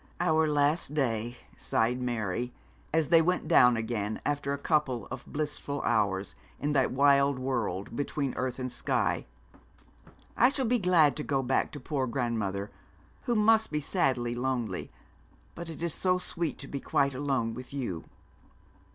[0.19, 2.51] 'Our last day,' sighed Mary,
[2.91, 7.95] as they went down again, after a couple of blissful hours in that wild world
[7.95, 9.27] between earth and sky.
[10.35, 12.71] 'I shall be glad to go back to poor grandmother,
[13.25, 14.91] who must be sadly lonely;
[15.53, 18.05] but it is so sweet to be quite alone with you.'